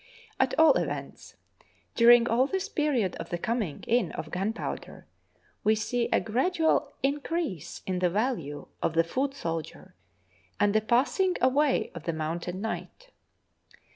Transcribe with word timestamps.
At 0.39 0.55
all 0.57 0.73
events, 0.79 1.35
during 1.93 2.27
all 2.27 2.47
this 2.47 2.67
period 2.67 3.15
of 3.17 3.29
the 3.29 3.37
coming 3.37 3.83
in 3.87 4.11
of 4.13 4.31
gunpowder 4.31 5.05
we 5.63 5.75
see 5.75 6.07
a 6.11 6.19
gradual 6.19 6.93
increase 7.03 7.83
in 7.85 7.99
the 7.99 8.09
value 8.09 8.67
of 8.81 8.95
the 8.95 9.03
foot 9.03 9.35
soldier 9.35 9.93
and 10.59 10.73
the 10.73 10.81
passing 10.81 11.35
away 11.39 11.91
of 11.93 12.05
the 12.05 12.13
mounted 12.13 12.55
knight. 12.55 13.11